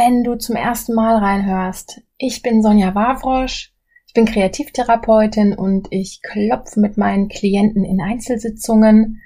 Wenn 0.00 0.22
du 0.22 0.36
zum 0.36 0.54
ersten 0.54 0.94
Mal 0.94 1.16
reinhörst, 1.16 2.02
ich 2.18 2.42
bin 2.42 2.62
Sonja 2.62 2.94
Wawrosch, 2.94 3.72
ich 4.06 4.14
bin 4.14 4.26
Kreativtherapeutin 4.26 5.54
und 5.54 5.88
ich 5.90 6.22
klopfe 6.22 6.78
mit 6.78 6.96
meinen 6.96 7.26
Klienten 7.26 7.84
in 7.84 8.00
Einzelsitzungen 8.00 9.20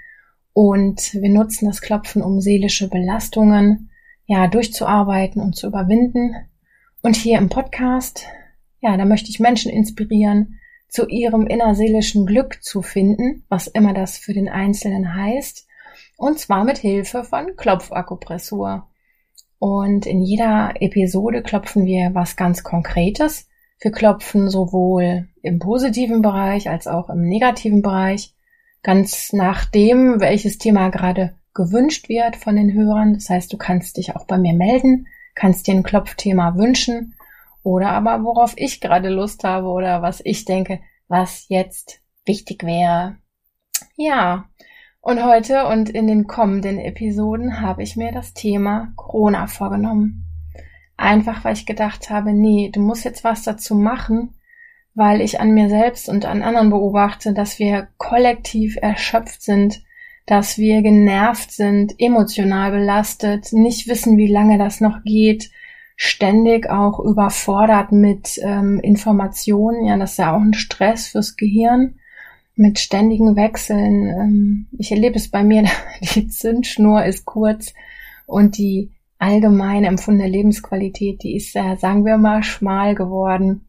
und 0.54 1.12
wir 1.12 1.28
nutzen 1.28 1.66
das 1.66 1.82
Klopfen, 1.82 2.22
um 2.22 2.40
seelische 2.40 2.88
Belastungen 2.88 3.90
ja 4.24 4.46
durchzuarbeiten 4.46 5.42
und 5.42 5.56
zu 5.56 5.66
überwinden. 5.66 6.36
Und 7.02 7.16
hier 7.16 7.36
im 7.36 7.50
Podcast, 7.50 8.24
ja, 8.80 8.96
da 8.96 9.04
möchte 9.04 9.28
ich 9.28 9.40
Menschen 9.40 9.70
inspirieren, 9.70 10.58
zu 10.88 11.06
ihrem 11.06 11.46
innerseelischen 11.46 12.24
Glück 12.24 12.62
zu 12.62 12.80
finden, 12.80 13.44
was 13.50 13.66
immer 13.66 13.92
das 13.92 14.16
für 14.16 14.32
den 14.32 14.48
Einzelnen 14.48 15.14
heißt, 15.14 15.66
und 16.16 16.38
zwar 16.38 16.64
mit 16.64 16.78
Hilfe 16.78 17.24
von 17.24 17.56
Klopfakupressur. 17.56 18.88
Und 19.62 20.06
in 20.06 20.22
jeder 20.22 20.74
Episode 20.80 21.40
klopfen 21.40 21.86
wir 21.86 22.16
was 22.16 22.34
ganz 22.34 22.64
Konkretes. 22.64 23.48
Wir 23.80 23.92
klopfen 23.92 24.50
sowohl 24.50 25.28
im 25.40 25.60
positiven 25.60 26.20
Bereich 26.20 26.68
als 26.68 26.88
auch 26.88 27.08
im 27.08 27.20
negativen 27.20 27.80
Bereich, 27.80 28.34
ganz 28.82 29.32
nach 29.32 29.64
dem, 29.64 30.20
welches 30.20 30.58
Thema 30.58 30.88
gerade 30.88 31.36
gewünscht 31.54 32.08
wird 32.08 32.34
von 32.34 32.56
den 32.56 32.72
Hörern. 32.72 33.14
Das 33.14 33.30
heißt, 33.30 33.52
du 33.52 33.56
kannst 33.56 33.98
dich 33.98 34.16
auch 34.16 34.26
bei 34.26 34.36
mir 34.36 34.52
melden, 34.52 35.06
kannst 35.36 35.68
dir 35.68 35.74
ein 35.74 35.84
Klopfthema 35.84 36.56
wünschen 36.56 37.14
oder 37.62 37.90
aber 37.90 38.24
worauf 38.24 38.54
ich 38.56 38.80
gerade 38.80 39.10
Lust 39.10 39.44
habe 39.44 39.68
oder 39.68 40.02
was 40.02 40.20
ich 40.24 40.44
denke, 40.44 40.80
was 41.06 41.46
jetzt 41.48 42.00
wichtig 42.24 42.64
wäre. 42.64 43.16
Ja, 43.94 44.48
und 45.02 45.24
heute 45.24 45.66
und 45.66 45.90
in 45.90 46.06
den 46.06 46.28
kommenden 46.28 46.78
Episoden 46.78 47.60
habe 47.60 47.82
ich 47.82 47.96
mir 47.96 48.12
das 48.12 48.34
Thema 48.34 48.92
Corona 48.94 49.48
vorgenommen. 49.48 50.24
Einfach 50.96 51.44
weil 51.44 51.54
ich 51.54 51.66
gedacht 51.66 52.08
habe, 52.08 52.32
nee, 52.32 52.70
du 52.72 52.80
musst 52.80 53.04
jetzt 53.04 53.24
was 53.24 53.42
dazu 53.42 53.74
machen, 53.74 54.34
weil 54.94 55.20
ich 55.20 55.40
an 55.40 55.54
mir 55.54 55.68
selbst 55.68 56.08
und 56.08 56.24
an 56.24 56.42
anderen 56.42 56.70
beobachte, 56.70 57.34
dass 57.34 57.58
wir 57.58 57.88
kollektiv 57.98 58.78
erschöpft 58.80 59.42
sind, 59.42 59.82
dass 60.26 60.56
wir 60.56 60.82
genervt 60.82 61.50
sind, 61.50 61.94
emotional 61.98 62.70
belastet, 62.70 63.52
nicht 63.52 63.88
wissen, 63.88 64.16
wie 64.16 64.30
lange 64.30 64.56
das 64.56 64.80
noch 64.80 65.02
geht, 65.02 65.50
ständig 65.96 66.70
auch 66.70 67.00
überfordert 67.00 67.90
mit 67.90 68.38
ähm, 68.40 68.78
Informationen. 68.78 69.84
Ja, 69.84 69.96
das 69.96 70.12
ist 70.12 70.18
ja 70.18 70.32
auch 70.32 70.40
ein 70.40 70.54
Stress 70.54 71.08
fürs 71.08 71.36
Gehirn 71.36 71.96
mit 72.62 72.78
ständigen 72.78 73.36
Wechseln. 73.36 74.06
Ähm, 74.06 74.66
ich 74.78 74.92
erlebe 74.92 75.16
es 75.16 75.28
bei 75.30 75.42
mir, 75.42 75.64
die 76.14 76.28
Zündschnur 76.28 77.04
ist 77.04 77.26
kurz 77.26 77.74
und 78.26 78.56
die 78.56 78.92
allgemein 79.18 79.84
empfundene 79.84 80.30
Lebensqualität, 80.30 81.22
die 81.22 81.36
ist, 81.36 81.54
äh, 81.54 81.76
sagen 81.76 82.06
wir 82.06 82.16
mal, 82.16 82.42
schmal 82.42 82.94
geworden. 82.94 83.68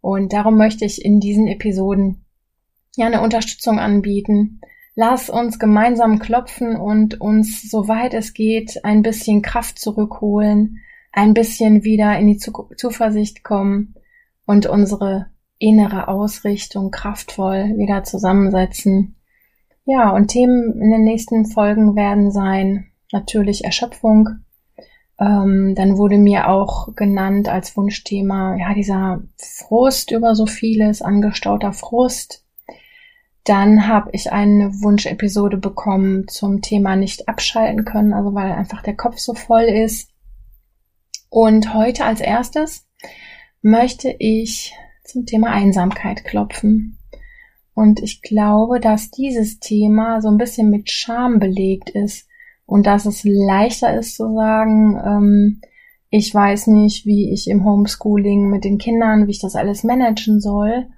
Und 0.00 0.32
darum 0.32 0.58
möchte 0.58 0.84
ich 0.84 1.04
in 1.04 1.20
diesen 1.20 1.46
Episoden 1.48 2.24
ja 2.96 3.06
eine 3.06 3.22
Unterstützung 3.22 3.78
anbieten. 3.78 4.60
Lass 4.94 5.30
uns 5.30 5.58
gemeinsam 5.58 6.18
klopfen 6.18 6.76
und 6.76 7.20
uns, 7.20 7.62
soweit 7.70 8.12
es 8.12 8.34
geht, 8.34 8.84
ein 8.84 9.02
bisschen 9.02 9.40
Kraft 9.40 9.78
zurückholen, 9.78 10.80
ein 11.12 11.32
bisschen 11.32 11.84
wieder 11.84 12.18
in 12.18 12.26
die 12.26 12.38
Zuversicht 12.38 13.42
kommen 13.42 13.94
und 14.44 14.66
unsere 14.66 15.31
innere 15.58 16.08
Ausrichtung 16.08 16.90
kraftvoll 16.90 17.74
wieder 17.76 18.04
zusammensetzen. 18.04 19.16
Ja, 19.84 20.10
und 20.10 20.28
Themen 20.28 20.80
in 20.80 20.90
den 20.90 21.04
nächsten 21.04 21.46
Folgen 21.46 21.96
werden 21.96 22.30
sein 22.30 22.88
natürlich 23.12 23.64
Erschöpfung. 23.64 24.28
Ähm, 25.18 25.74
dann 25.76 25.98
wurde 25.98 26.18
mir 26.18 26.48
auch 26.48 26.94
genannt 26.94 27.48
als 27.48 27.76
Wunschthema, 27.76 28.56
ja, 28.56 28.74
dieser 28.74 29.22
Frust 29.36 30.10
über 30.10 30.34
so 30.34 30.46
vieles, 30.46 31.02
angestauter 31.02 31.72
Frust. 31.72 32.44
Dann 33.44 33.88
habe 33.88 34.10
ich 34.12 34.32
eine 34.32 34.72
Wunschepisode 34.82 35.56
bekommen 35.56 36.28
zum 36.28 36.62
Thema 36.62 36.94
nicht 36.96 37.28
abschalten 37.28 37.84
können, 37.84 38.12
also 38.12 38.34
weil 38.34 38.52
einfach 38.52 38.82
der 38.82 38.96
Kopf 38.96 39.18
so 39.18 39.34
voll 39.34 39.64
ist. 39.64 40.10
Und 41.28 41.74
heute 41.74 42.04
als 42.04 42.20
erstes 42.20 42.86
möchte 43.62 44.14
ich 44.18 44.74
zum 45.12 45.26
Thema 45.26 45.50
Einsamkeit 45.50 46.24
klopfen. 46.24 46.98
Und 47.74 48.02
ich 48.02 48.22
glaube, 48.22 48.80
dass 48.80 49.10
dieses 49.10 49.58
Thema 49.58 50.20
so 50.20 50.28
ein 50.28 50.36
bisschen 50.36 50.70
mit 50.70 50.90
Scham 50.90 51.38
belegt 51.38 51.90
ist 51.90 52.28
und 52.66 52.86
dass 52.86 53.06
es 53.06 53.22
leichter 53.24 53.96
ist 53.98 54.16
zu 54.16 54.34
sagen, 54.34 55.00
ähm, 55.04 55.60
ich 56.10 56.34
weiß 56.34 56.66
nicht, 56.66 57.06
wie 57.06 57.32
ich 57.32 57.48
im 57.48 57.64
Homeschooling 57.64 58.50
mit 58.50 58.64
den 58.64 58.76
Kindern, 58.76 59.26
wie 59.26 59.30
ich 59.30 59.40
das 59.40 59.56
alles 59.56 59.82
managen 59.82 60.40
soll. 60.40 60.88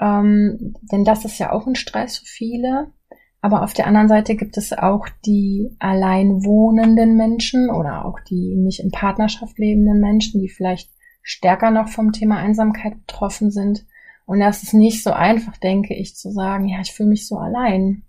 Ähm, 0.00 0.74
denn 0.90 1.04
das 1.04 1.24
ist 1.24 1.38
ja 1.38 1.52
auch 1.52 1.66
ein 1.66 1.76
Stress 1.76 2.18
für 2.18 2.26
viele. 2.26 2.92
Aber 3.40 3.62
auf 3.62 3.72
der 3.72 3.86
anderen 3.86 4.08
Seite 4.08 4.36
gibt 4.36 4.56
es 4.56 4.72
auch 4.72 5.08
die 5.24 5.76
allein 5.78 6.44
wohnenden 6.44 7.16
Menschen 7.16 7.70
oder 7.70 8.04
auch 8.04 8.18
die 8.28 8.56
nicht 8.56 8.80
in 8.80 8.90
Partnerschaft 8.90 9.58
lebenden 9.58 10.00
Menschen, 10.00 10.40
die 10.40 10.48
vielleicht 10.48 10.90
stärker 11.22 11.70
noch 11.70 11.88
vom 11.88 12.12
Thema 12.12 12.36
Einsamkeit 12.36 12.94
betroffen 13.06 13.50
sind. 13.50 13.86
Und 14.26 14.40
das 14.40 14.62
ist 14.62 14.74
nicht 14.74 15.02
so 15.02 15.12
einfach, 15.12 15.56
denke 15.56 15.94
ich, 15.94 16.16
zu 16.16 16.30
sagen, 16.30 16.68
ja, 16.68 16.80
ich 16.80 16.92
fühle 16.92 17.10
mich 17.10 17.26
so 17.26 17.38
allein. 17.38 18.02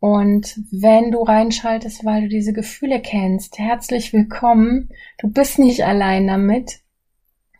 Und 0.00 0.60
wenn 0.72 1.12
du 1.12 1.22
reinschaltest, 1.22 2.04
weil 2.04 2.22
du 2.22 2.28
diese 2.28 2.52
Gefühle 2.52 3.00
kennst, 3.00 3.58
herzlich 3.58 4.12
willkommen. 4.12 4.88
Du 5.18 5.28
bist 5.28 5.60
nicht 5.60 5.84
allein 5.84 6.26
damit. 6.26 6.80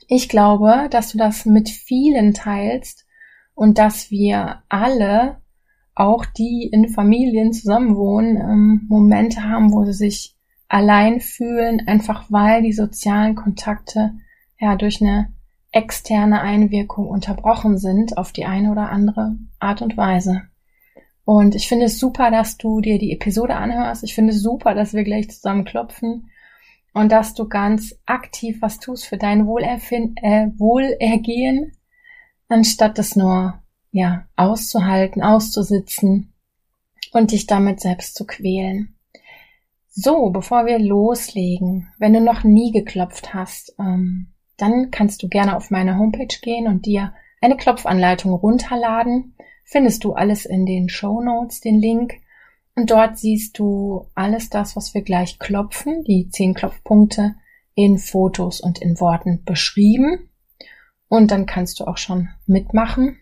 Ich 0.09 0.29
glaube, 0.29 0.89
dass 0.91 1.13
du 1.13 1.19
das 1.19 1.47
mit 1.47 1.69
vielen 1.69 2.35
teilst 2.35 3.07
und 3.55 3.79
dass 3.79 4.11
wir 4.11 4.63
alle, 4.69 5.37
auch 5.95 6.27
die 6.27 6.69
in 6.73 6.89
Familien 6.89 7.53
zusammenwohnen, 7.53 8.37
ähm, 8.37 8.87
Momente 8.89 9.45
haben, 9.45 9.73
wo 9.73 9.85
sie 9.85 9.93
sich 9.93 10.35
allein 10.69 11.21
fühlen, 11.21 11.87
einfach 11.87 12.25
weil 12.31 12.63
die 12.63 12.73
sozialen 12.73 13.37
Kontakte 13.37 14.15
ja 14.63 14.77
durch 14.77 15.03
eine 15.03 15.33
externe 15.73 16.41
Einwirkung 16.41 17.09
unterbrochen 17.09 17.79
sind 17.79 18.17
auf 18.17 18.33
die 18.33 18.45
eine 18.45 18.71
oder 18.71 18.91
andere 18.91 19.37
Art 19.59 19.83
und 19.83 19.97
Weise. 19.97 20.43
Und 21.25 21.55
ich 21.55 21.67
finde 21.67 21.87
es 21.87 21.99
super, 21.99 22.31
dass 22.31 22.59
du 22.59 22.81
dir 22.81 22.99
die 22.99 23.13
Episode 23.13 23.57
anhörst. 23.57 24.05
Ich 24.05 24.15
finde 24.15 24.33
es 24.33 24.41
super, 24.41 24.75
dass 24.75 24.95
wir 24.95 25.03
gleich 25.03 25.31
zusammen 25.31 25.65
klopfen 25.65 26.31
und 26.95 27.11
dass 27.11 27.35
du 27.35 27.49
ganz 27.49 27.97
aktiv 28.07 28.59
was 28.61 28.79
tust 28.79 29.05
für 29.07 29.17
dein 29.17 29.47
Wohlerfin 29.47 30.15
äh, 30.17 30.49
Wohlergehen, 30.57 31.73
anstatt 32.49 32.99
es 32.99 33.17
nur 33.17 33.61
ja 33.91 34.27
auszuhalten, 34.37 35.23
auszusitzen 35.23 36.33
und 37.13 37.33
dich 37.33 37.47
damit 37.47 37.81
selbst 37.81 38.15
zu 38.15 38.27
quälen. 38.27 38.95
So, 39.89 40.31
bevor 40.31 40.67
wir 40.67 40.79
loslegen, 40.79 41.89
wenn 41.99 42.13
du 42.13 42.21
noch 42.21 42.45
nie 42.45 42.71
geklopft 42.73 43.35
hast, 43.35 43.75
ähm, 43.79 44.32
dann 44.63 44.91
kannst 44.93 45.23
du 45.23 45.29
gerne 45.29 45.57
auf 45.57 45.71
meine 45.71 45.99
Homepage 45.99 46.39
gehen 46.41 46.69
und 46.69 46.87
dir 46.87 47.13
eine 47.41 47.57
Klopfanleitung 47.57 48.33
runterladen. 48.33 49.35
Findest 49.65 50.05
du 50.05 50.13
alles 50.13 50.47
in 50.47 50.65
den 50.65 50.89
Show 50.89 51.21
Notes, 51.21 51.61
den 51.61 51.81
Link. 51.81 52.15
Und 52.77 52.91
dort 52.91 53.19
siehst 53.19 53.59
du 53.59 54.07
alles 54.15 54.49
das, 54.49 54.77
was 54.77 54.95
wir 54.95 55.03
gleich 55.03 55.39
klopfen, 55.39 56.05
die 56.05 56.29
zehn 56.31 56.55
Klopfpunkte 56.55 57.35
in 57.75 57.99
Fotos 57.99 58.61
und 58.61 58.81
in 58.81 58.99
Worten 59.01 59.43
beschrieben. 59.45 60.31
Und 61.09 61.31
dann 61.31 61.45
kannst 61.45 61.81
du 61.81 61.85
auch 61.85 61.99
schon 61.99 62.29
mitmachen. 62.47 63.19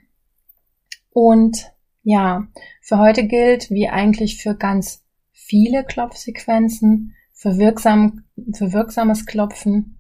Und 1.10 1.72
ja, 2.02 2.46
für 2.82 2.98
heute 2.98 3.26
gilt, 3.26 3.70
wie 3.70 3.88
eigentlich 3.88 4.42
für 4.42 4.54
ganz 4.54 5.04
viele 5.32 5.84
Klopfsequenzen, 5.84 7.14
für, 7.32 7.56
wirksam, 7.56 8.24
für 8.52 8.72
wirksames 8.72 9.26
Klopfen, 9.26 9.99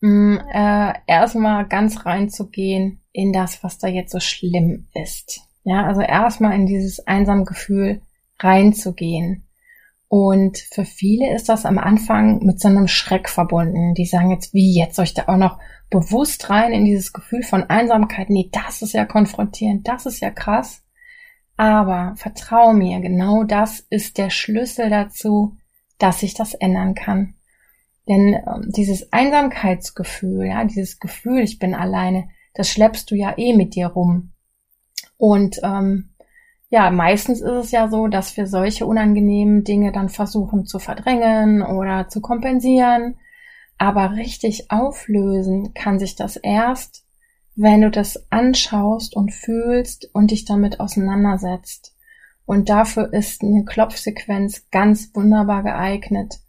mh, 0.00 0.44
äh, 0.52 0.94
erstmal 1.06 1.66
ganz 1.66 2.04
reinzugehen 2.06 3.00
in 3.12 3.32
das, 3.32 3.62
was 3.62 3.78
da 3.78 3.88
jetzt 3.88 4.12
so 4.12 4.20
schlimm 4.20 4.86
ist. 4.94 5.42
Ja, 5.64 5.86
also 5.86 6.00
erstmal 6.02 6.54
in 6.54 6.66
dieses 6.66 7.06
einsame 7.06 7.44
Gefühl 7.44 8.02
reinzugehen. 8.38 9.46
Und 10.08 10.58
für 10.58 10.84
viele 10.84 11.34
ist 11.34 11.48
das 11.48 11.64
am 11.64 11.78
Anfang 11.78 12.44
mit 12.44 12.60
so 12.60 12.68
einem 12.68 12.86
Schreck 12.86 13.28
verbunden. 13.28 13.94
Die 13.94 14.04
sagen 14.04 14.30
jetzt, 14.30 14.52
wie, 14.54 14.78
jetzt 14.78 14.96
soll 14.96 15.06
ich 15.06 15.14
da 15.14 15.24
auch 15.26 15.36
noch 15.36 15.58
bewusst 15.90 16.50
rein 16.50 16.72
in 16.72 16.84
dieses 16.84 17.12
Gefühl 17.12 17.42
von 17.42 17.64
Einsamkeit. 17.64 18.30
Nee, 18.30 18.50
das 18.52 18.82
ist 18.82 18.92
ja 18.92 19.04
konfrontierend, 19.04 19.88
das 19.88 20.06
ist 20.06 20.20
ja 20.20 20.30
krass. 20.30 20.82
Aber 21.56 22.14
vertrau 22.16 22.72
mir, 22.72 23.00
genau 23.00 23.44
das 23.44 23.80
ist 23.90 24.18
der 24.18 24.30
Schlüssel 24.30 24.90
dazu, 24.90 25.56
dass 25.98 26.20
sich 26.20 26.34
das 26.34 26.54
ändern 26.54 26.94
kann. 26.94 27.34
Denn 28.08 28.34
ähm, 28.34 28.70
dieses 28.74 29.12
Einsamkeitsgefühl, 29.12 30.46
ja, 30.46 30.64
dieses 30.64 30.98
Gefühl, 30.98 31.40
ich 31.40 31.58
bin 31.58 31.74
alleine, 31.74 32.28
das 32.54 32.68
schleppst 32.68 33.10
du 33.10 33.14
ja 33.14 33.36
eh 33.36 33.54
mit 33.54 33.74
dir 33.74 33.88
rum. 33.88 34.32
Und 35.16 35.60
ähm, 35.62 36.10
ja, 36.68 36.90
meistens 36.90 37.40
ist 37.40 37.50
es 37.50 37.70
ja 37.70 37.88
so, 37.88 38.08
dass 38.08 38.36
wir 38.36 38.46
solche 38.46 38.86
unangenehmen 38.86 39.64
Dinge 39.64 39.92
dann 39.92 40.08
versuchen 40.08 40.66
zu 40.66 40.78
verdrängen 40.78 41.62
oder 41.62 42.08
zu 42.08 42.20
kompensieren. 42.20 43.16
Aber 43.78 44.12
richtig 44.12 44.70
auflösen 44.70 45.72
kann 45.74 45.98
sich 45.98 46.16
das 46.16 46.36
erst, 46.36 47.04
wenn 47.56 47.82
du 47.82 47.90
das 47.90 48.30
anschaust 48.30 49.16
und 49.16 49.32
fühlst 49.32 50.10
und 50.12 50.30
dich 50.30 50.44
damit 50.44 50.80
auseinandersetzt. 50.80 51.96
Und 52.46 52.68
dafür 52.68 53.12
ist 53.12 53.42
eine 53.42 53.64
Klopfsequenz 53.64 54.68
ganz 54.70 55.14
wunderbar 55.14 55.62
geeignet. 55.62 56.40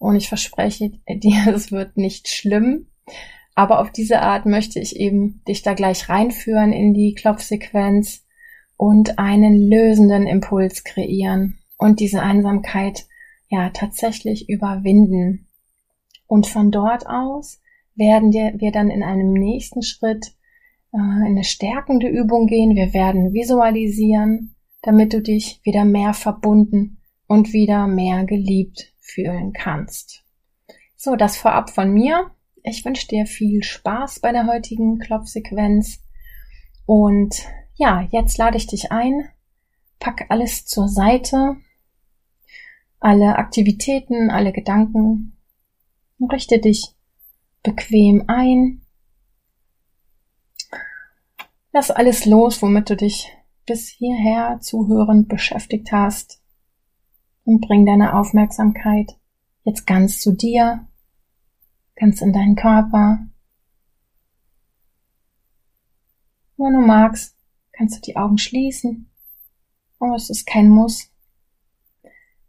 Und 0.00 0.16
ich 0.16 0.28
verspreche 0.28 0.92
dir, 1.08 1.46
es 1.54 1.70
wird 1.70 1.96
nicht 1.96 2.26
schlimm. 2.28 2.86
Aber 3.54 3.80
auf 3.80 3.92
diese 3.92 4.22
Art 4.22 4.46
möchte 4.46 4.80
ich 4.80 4.96
eben 4.96 5.42
dich 5.46 5.62
da 5.62 5.74
gleich 5.74 6.08
reinführen 6.08 6.72
in 6.72 6.94
die 6.94 7.14
Klopfsequenz 7.14 8.24
und 8.78 9.18
einen 9.18 9.68
lösenden 9.68 10.26
Impuls 10.26 10.84
kreieren 10.84 11.58
und 11.76 12.00
diese 12.00 12.22
Einsamkeit 12.22 13.06
ja 13.48 13.68
tatsächlich 13.70 14.48
überwinden. 14.48 15.48
Und 16.26 16.46
von 16.46 16.70
dort 16.70 17.06
aus 17.06 17.60
werden 17.94 18.32
wir 18.32 18.72
dann 18.72 18.88
in 18.88 19.02
einem 19.02 19.34
nächsten 19.34 19.82
Schritt 19.82 20.32
äh, 20.94 20.96
in 20.96 21.24
eine 21.26 21.44
stärkende 21.44 22.08
Übung 22.08 22.46
gehen. 22.46 22.74
Wir 22.74 22.94
werden 22.94 23.34
visualisieren, 23.34 24.54
damit 24.80 25.12
du 25.12 25.20
dich 25.20 25.60
wieder 25.62 25.84
mehr 25.84 26.14
verbunden 26.14 27.02
und 27.26 27.52
wieder 27.52 27.86
mehr 27.86 28.24
geliebt 28.24 28.94
fühlen 29.10 29.52
kannst. 29.52 30.24
So, 30.96 31.16
das 31.16 31.36
vorab 31.36 31.70
von 31.70 31.90
mir. 31.90 32.30
Ich 32.62 32.84
wünsche 32.84 33.08
dir 33.08 33.26
viel 33.26 33.62
Spaß 33.62 34.20
bei 34.20 34.32
der 34.32 34.46
heutigen 34.46 34.98
Klopfsequenz 34.98 36.02
und 36.84 37.46
ja, 37.74 38.06
jetzt 38.10 38.36
lade 38.36 38.58
ich 38.58 38.66
dich 38.66 38.92
ein, 38.92 39.28
pack 39.98 40.26
alles 40.28 40.66
zur 40.66 40.88
Seite, 40.88 41.56
alle 42.98 43.36
Aktivitäten, 43.36 44.30
alle 44.30 44.52
Gedanken, 44.52 45.38
richte 46.30 46.58
dich 46.58 46.94
bequem 47.62 48.24
ein. 48.26 48.82
Lass 51.72 51.90
alles 51.90 52.26
los, 52.26 52.60
womit 52.60 52.90
du 52.90 52.96
dich 52.96 53.32
bis 53.64 53.88
hierher 53.88 54.58
zuhörend 54.60 55.28
beschäftigt 55.28 55.92
hast 55.92 56.39
und 57.50 57.62
bring 57.62 57.84
deine 57.84 58.16
Aufmerksamkeit 58.16 59.18
jetzt 59.64 59.84
ganz 59.84 60.20
zu 60.20 60.32
dir, 60.32 60.86
ganz 61.96 62.20
in 62.20 62.32
deinen 62.32 62.54
Körper. 62.54 63.26
Wenn 66.56 66.74
du 66.74 66.80
magst, 66.80 67.36
kannst 67.72 67.96
du 67.96 68.00
die 68.02 68.16
Augen 68.16 68.38
schließen. 68.38 69.10
Oh, 69.98 70.14
es 70.14 70.30
ist 70.30 70.46
kein 70.46 70.68
Muss. 70.68 71.10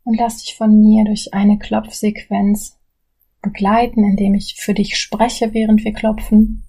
Und 0.03 0.19
lass 0.19 0.44
dich 0.44 0.56
von 0.56 0.80
mir 0.80 1.03
durch 1.03 1.33
eine 1.33 1.57
Klopfsequenz 1.57 2.77
begleiten, 3.42 4.03
indem 4.03 4.36
ich 4.36 4.57
für 4.59 4.75
dich 4.75 5.00
spreche, 5.00 5.56
während 5.56 5.83
wir 5.83 5.94
klopfen. 5.94 6.63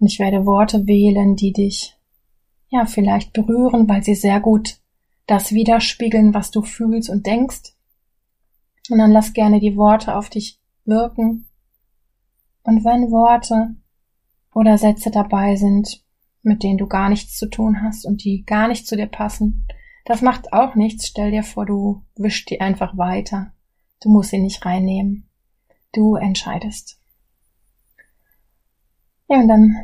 Und 0.00 0.08
ich 0.08 0.18
werde 0.18 0.44
Worte 0.44 0.88
wählen, 0.88 1.36
die 1.36 1.52
dich 1.52 1.96
ja 2.70 2.84
vielleicht 2.84 3.32
berühren, 3.32 3.88
weil 3.88 4.02
sie 4.02 4.16
sehr 4.16 4.40
gut 4.40 4.80
das 5.26 5.52
widerspiegeln, 5.52 6.34
was 6.34 6.50
du 6.50 6.62
fühlst 6.62 7.10
und 7.10 7.26
denkst. 7.26 7.74
Und 8.90 8.98
dann 8.98 9.10
lass 9.10 9.32
gerne 9.32 9.60
die 9.60 9.76
Worte 9.76 10.14
auf 10.16 10.28
dich 10.28 10.60
wirken. 10.84 11.46
Und 12.62 12.84
wenn 12.84 13.10
Worte 13.10 13.76
oder 14.52 14.78
Sätze 14.78 15.10
dabei 15.10 15.56
sind, 15.56 16.04
mit 16.42 16.62
denen 16.62 16.78
du 16.78 16.86
gar 16.86 17.08
nichts 17.08 17.36
zu 17.36 17.46
tun 17.46 17.82
hast 17.82 18.04
und 18.04 18.22
die 18.24 18.44
gar 18.44 18.68
nicht 18.68 18.86
zu 18.86 18.96
dir 18.96 19.06
passen. 19.06 19.66
Das 20.04 20.20
macht 20.20 20.52
auch 20.52 20.74
nichts. 20.74 21.06
Stell 21.06 21.30
dir 21.30 21.42
vor, 21.42 21.64
du 21.64 22.02
wischst 22.16 22.50
die 22.50 22.60
einfach 22.60 22.96
weiter. 22.96 23.52
Du 24.02 24.10
musst 24.10 24.30
sie 24.30 24.38
nicht 24.38 24.64
reinnehmen. 24.64 25.26
Du 25.92 26.16
entscheidest. 26.16 27.00
Ja, 29.28 29.38
und 29.38 29.48
dann 29.48 29.76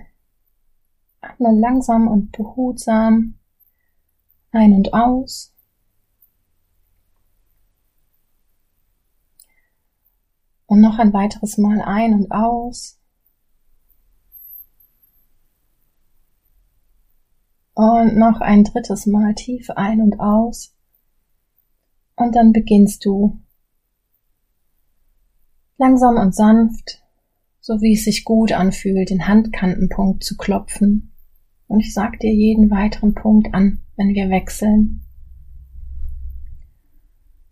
atme 1.23 1.59
langsam 1.59 2.09
und 2.09 2.33
behutsam 2.33 3.40
ein 4.53 4.73
und 4.73 4.93
aus. 4.93 5.55
Und 10.67 10.81
noch 10.81 10.99
ein 10.99 11.13
weiteres 11.13 11.59
Mal 11.59 11.83
ein 11.83 12.15
und 12.15 12.31
aus. 12.31 12.99
Und 17.75 18.17
noch 18.17 18.41
ein 18.41 18.65
drittes 18.65 19.07
Mal 19.07 19.35
tief 19.35 19.71
ein 19.71 20.01
und 20.01 20.21
aus. 20.21 20.77
Und 22.15 22.37
dann 22.37 22.53
beginnst 22.53 23.05
du 23.05 23.41
langsam 25.79 26.17
und 26.17 26.35
sanft, 26.35 27.03
so 27.61 27.81
wie 27.81 27.95
es 27.95 28.05
sich 28.05 28.25
gut 28.25 28.53
anfühlt, 28.53 29.11
den 29.11 29.27
Handkantenpunkt 29.27 30.23
zu 30.23 30.37
klopfen. 30.37 31.10
Und 31.71 31.79
ich 31.79 31.95
sag 31.95 32.19
dir 32.19 32.35
jeden 32.35 32.69
weiteren 32.69 33.15
Punkt 33.15 33.55
an, 33.55 33.81
wenn 33.95 34.13
wir 34.13 34.29
wechseln. 34.29 35.07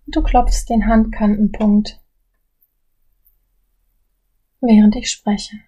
Und 0.05 0.17
du 0.17 0.23
klopfst 0.25 0.65
den 0.69 0.87
Handkantenpunkt, 0.87 2.03
während 4.61 4.97
ich 4.97 5.09
spreche. 5.09 5.61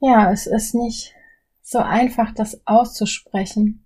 Ja, 0.00 0.32
es 0.32 0.46
ist 0.46 0.74
nicht 0.74 1.14
so 1.60 1.80
einfach, 1.80 2.32
das 2.32 2.66
auszusprechen. 2.66 3.84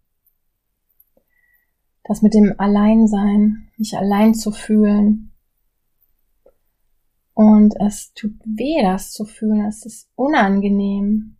Das 2.05 2.23
mit 2.23 2.35
dem 2.35 2.55
Alleinsein, 2.57 3.69
mich 3.77 3.99
allein 3.99 4.33
zu 4.33 4.53
fühlen. 4.53 5.32
Und 7.35 7.75
es 7.81 8.13
tut 8.15 8.39
weh, 8.45 8.83
das 8.83 9.11
zu 9.11 9.25
fühlen. 9.25 9.67
Es 9.67 9.87
ist 9.87 10.11
unangenehm, 10.15 11.37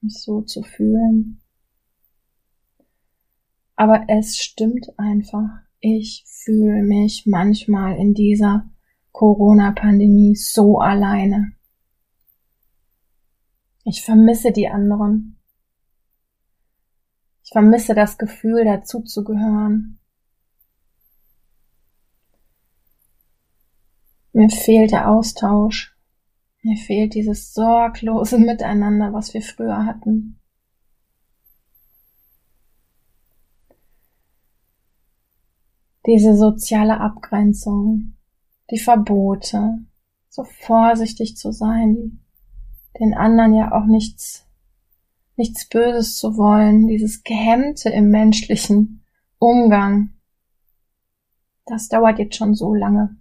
mich 0.00 0.22
so 0.22 0.42
zu 0.42 0.62
fühlen. 0.62 1.40
Aber 3.74 4.04
es 4.08 4.38
stimmt 4.38 4.96
einfach. 4.98 5.48
Ich 5.80 6.24
fühle 6.26 6.82
mich 6.82 7.24
manchmal 7.26 7.96
in 7.96 8.14
dieser 8.14 8.70
Corona-Pandemie 9.10 10.36
so 10.36 10.78
alleine. 10.78 11.52
Ich 13.84 14.02
vermisse 14.02 14.52
die 14.52 14.68
anderen. 14.68 15.38
Ich 17.42 17.50
vermisse 17.50 17.94
das 17.94 18.18
Gefühl, 18.18 18.64
dazuzugehören. 18.64 19.98
Mir 24.32 24.48
fehlt 24.48 24.92
der 24.92 25.10
Austausch. 25.10 25.94
Mir 26.62 26.76
fehlt 26.76 27.14
dieses 27.14 27.52
sorglose 27.52 28.38
Miteinander, 28.38 29.12
was 29.12 29.34
wir 29.34 29.42
früher 29.42 29.84
hatten. 29.84 30.38
Diese 36.06 36.36
soziale 36.36 36.98
Abgrenzung, 36.98 38.14
die 38.70 38.78
Verbote, 38.78 39.78
so 40.28 40.44
vorsichtig 40.44 41.36
zu 41.36 41.52
sein, 41.52 42.20
den 42.98 43.14
anderen 43.14 43.54
ja 43.54 43.72
auch 43.72 43.86
nichts, 43.86 44.46
nichts 45.36 45.68
Böses 45.68 46.16
zu 46.16 46.36
wollen, 46.36 46.88
dieses 46.88 47.22
Gehemmte 47.22 47.90
im 47.90 48.10
menschlichen 48.10 49.04
Umgang. 49.38 50.10
Das 51.66 51.88
dauert 51.88 52.18
jetzt 52.18 52.36
schon 52.36 52.54
so 52.54 52.74
lange. 52.74 53.16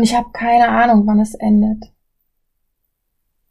Und 0.00 0.04
ich 0.04 0.14
habe 0.14 0.30
keine 0.32 0.66
Ahnung, 0.66 1.06
wann 1.06 1.20
es 1.20 1.34
endet. 1.34 1.92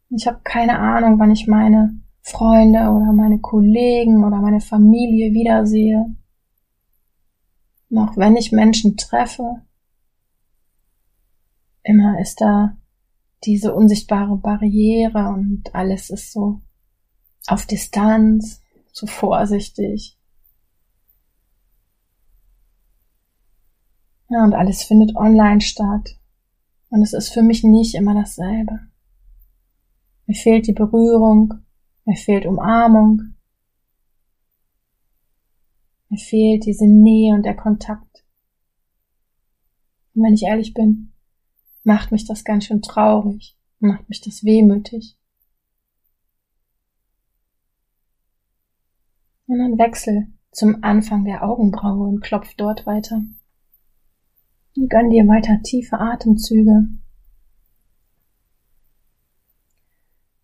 Ich 0.09 0.25
habe 0.25 0.39
keine 0.43 0.79
Ahnung, 0.79 1.19
wann 1.19 1.29
ich 1.29 1.45
meine 1.45 2.01
Freunde 2.21 2.89
oder 2.89 3.13
meine 3.13 3.37
Kollegen 3.37 4.23
oder 4.23 4.37
meine 4.37 4.59
Familie 4.59 5.31
wiedersehe. 5.31 6.15
Noch 7.89 8.17
wenn 8.17 8.35
ich 8.35 8.51
Menschen 8.51 8.97
treffe, 8.97 9.61
immer 11.83 12.19
ist 12.19 12.41
da 12.41 12.75
diese 13.43 13.75
unsichtbare 13.75 14.35
Barriere 14.35 15.29
und 15.29 15.75
alles 15.75 16.09
ist 16.09 16.33
so 16.33 16.61
auf 17.45 17.67
Distanz, 17.67 18.63
so 18.91 19.05
vorsichtig. 19.05 20.17
Ja, 24.29 24.43
und 24.43 24.55
alles 24.55 24.81
findet 24.81 25.15
online 25.15 25.61
statt. 25.61 26.18
Und 26.89 27.03
es 27.03 27.13
ist 27.13 27.29
für 27.29 27.43
mich 27.43 27.63
nicht 27.63 27.95
immer 27.95 28.13
dasselbe. 28.13 28.79
Mir 30.25 30.35
fehlt 30.35 30.67
die 30.67 30.73
Berührung, 30.73 31.53
mir 32.05 32.15
fehlt 32.15 32.45
Umarmung, 32.45 33.35
mir 36.09 36.17
fehlt 36.19 36.65
diese 36.65 36.87
Nähe 36.87 37.33
und 37.35 37.43
der 37.43 37.55
Kontakt. 37.55 38.25
Und 40.13 40.23
wenn 40.23 40.33
ich 40.33 40.43
ehrlich 40.43 40.73
bin, 40.73 41.13
macht 41.83 42.11
mich 42.11 42.25
das 42.25 42.43
ganz 42.43 42.65
schön 42.65 42.81
traurig, 42.81 43.55
macht 43.79 44.09
mich 44.09 44.21
das 44.21 44.43
wehmütig. 44.43 45.17
Und 49.47 49.57
dann 49.57 49.77
wechsel 49.79 50.27
zum 50.51 50.83
Anfang 50.83 51.25
der 51.25 51.43
Augenbraue 51.43 52.07
und 52.07 52.21
klopf 52.21 52.53
dort 52.55 52.85
weiter. 52.85 53.23
Und 54.79 54.87
gönn 54.89 55.09
dir 55.09 55.27
weiter 55.27 55.61
tiefe 55.61 55.99
Atemzüge. 55.99 56.87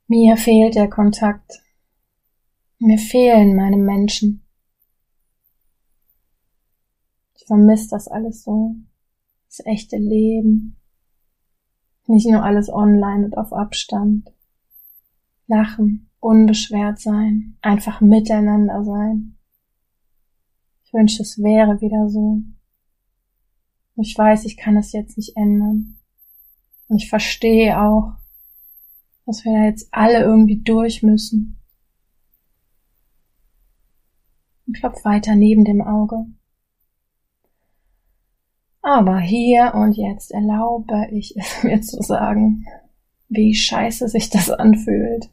Mir 0.08 0.36
fehlt 0.36 0.76
der 0.76 0.90
Kontakt. 0.90 1.64
Mir 2.78 2.98
fehlen 2.98 3.56
meine 3.56 3.78
Menschen. 3.78 4.46
Ich 7.38 7.46
vermisse 7.46 7.92
das 7.92 8.10
alles 8.10 8.44
so. 8.44 8.76
Das 9.48 9.66
echte 9.66 9.96
Leben. 9.96 10.76
Nicht 12.06 12.28
nur 12.28 12.44
alles 12.44 12.70
online 12.70 13.24
und 13.24 13.38
auf 13.38 13.54
Abstand. 13.54 14.34
Lachen, 15.48 16.10
unbeschwert 16.20 17.00
sein, 17.00 17.56
einfach 17.62 18.02
miteinander 18.02 18.84
sein. 18.84 19.38
Ich 20.84 20.94
wünsche, 20.94 21.22
es 21.22 21.38
wäre 21.42 21.80
wieder 21.80 22.10
so. 22.10 22.42
Ich 23.98 24.18
weiß, 24.18 24.46
ich 24.46 24.58
kann 24.58 24.76
es 24.78 24.92
jetzt 24.92 25.18
nicht 25.18 25.38
ändern. 25.38 25.98
Und 26.88 26.98
ich 26.98 27.10
verstehe 27.10 27.82
auch, 27.82 28.14
dass 29.26 29.44
wir 29.44 29.54
da 29.54 29.66
jetzt 29.66 29.88
alle 29.92 30.22
irgendwie 30.22 30.62
durch 30.62 31.02
müssen. 31.02 31.60
Und 34.68 34.78
klopf 34.78 35.04
weiter 35.06 35.36
neben 35.36 35.64
dem 35.64 35.82
Auge. 35.82 36.26
Aber 38.82 39.20
hier 39.20 39.74
und 39.74 39.94
jetzt 39.94 40.32
erlaube 40.32 41.08
ich 41.12 41.36
es 41.38 41.64
mir 41.64 41.82
zu 41.82 42.02
sagen, 42.04 42.66
wie 43.30 43.56
scheiße 43.56 44.08
sich 44.08 44.30
das 44.30 44.52
anfühlt. 44.52 45.32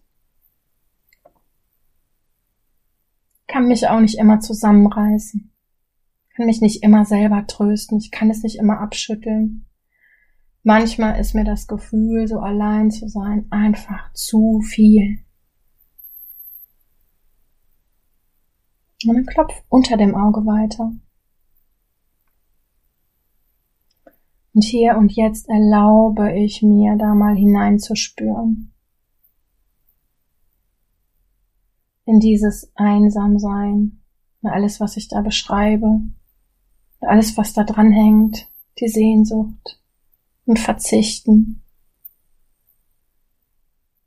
Kann 3.47 3.69
mich 3.69 3.87
auch 3.89 4.01
nicht 4.01 4.19
immer 4.19 4.41
zusammenreißen. 4.41 5.52
Kann 6.37 6.47
mich 6.47 6.61
nicht 6.61 6.83
immer 6.83 7.05
selber 7.05 7.47
trösten. 7.47 7.99
Ich 7.99 8.11
kann 8.11 8.31
es 8.31 8.43
nicht 8.43 8.59
immer 8.59 8.81
abschütteln. 8.81 9.67
Manchmal 10.63 11.19
ist 11.19 11.35
mir 11.35 11.45
das 11.45 11.67
Gefühl, 11.67 12.29
so 12.29 12.39
allein 12.39 12.91
zu 12.91 13.09
sein, 13.09 13.47
einfach 13.51 14.13
zu 14.15 14.61
viel. 14.61 15.19
Und 19.05 19.17
dann 19.17 19.27
klopf 19.27 19.53
unter 19.69 19.97
dem 19.97 20.15
Auge 20.15 20.47
weiter. 20.47 20.93
Und 24.55 24.63
hier 24.63 24.97
und 24.97 25.13
jetzt 25.13 25.49
erlaube 25.49 26.39
ich 26.39 26.63
mir, 26.63 26.97
da 26.97 27.15
mal 27.15 27.35
hineinzuspüren. 27.35 28.73
In 32.05 32.21
dieses 32.21 32.71
Einsamsein, 32.77 34.03
alles, 34.43 34.79
was 34.79 34.97
ich 34.97 35.09
da 35.09 35.23
beschreibe, 35.23 36.03
alles, 37.05 37.37
was 37.37 37.53
da 37.53 37.65
dran 37.65 37.93
hängt, 37.93 38.49
die 38.81 38.89
Sehnsucht 38.89 39.81
und 40.47 40.59
Verzichten 40.59 41.63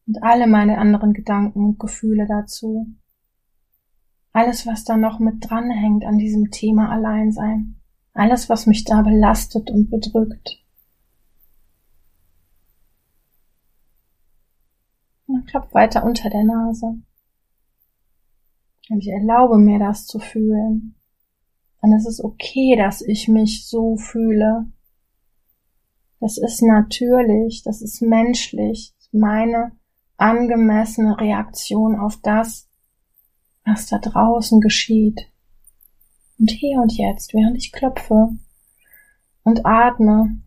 und 0.08 0.22
alle 0.22 0.48
meine 0.48 0.78
anderen 0.78 1.14
Gedanken 1.14 1.66
und 1.66 1.80
Gefühle 1.80 2.28
dazu. 2.28 2.88
Alles, 4.34 4.68
was 4.68 4.84
da 4.84 4.98
noch 4.98 5.20
mit 5.20 5.50
dranhängt 5.50 6.04
an 6.06 6.18
diesem 6.18 6.52
Thema 6.52 6.92
Alleinsein. 6.92 7.80
Alles, 8.14 8.50
was 8.50 8.66
mich 8.66 8.84
da 8.84 9.02
belastet 9.02 9.72
und 9.72 9.90
bedrückt. 9.90 10.62
Und 15.28 15.48
klopft 15.48 15.74
weiter 15.74 16.04
unter 16.04 16.30
der 16.30 16.44
Nase. 16.44 16.98
Und 18.90 19.00
ich 19.00 19.10
erlaube 19.10 19.58
mir 19.58 19.80
das 19.80 20.06
zu 20.06 20.20
fühlen. 20.20 20.95
Und 21.82 21.94
es 21.94 22.08
ist 22.08 22.24
okay, 22.24 22.75
dass 22.75 23.01
ich 23.01 23.27
mich 23.27 23.67
so 23.67 23.96
fühle. 23.98 24.65
Das 26.20 26.38
ist 26.38 26.62
natürlich, 26.62 27.63
das 27.63 27.82
ist 27.82 28.01
menschlich, 28.01 28.94
meine 29.12 29.72
angemessene 30.17 31.20
Reaktion 31.20 32.00
auf 32.00 32.17
das, 32.22 32.67
was 33.65 33.88
da 33.88 34.00
draußen 34.00 34.62
geschieht. 34.62 35.32
Und 36.39 36.51
hier 36.51 36.82
und 36.82 36.94
jetzt, 36.98 37.34
während 37.34 37.58
ich 37.58 37.72
klopfe 37.72 38.29
und 39.44 39.65
atme, 39.65 40.41